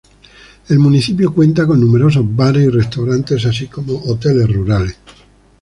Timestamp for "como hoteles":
3.67-4.51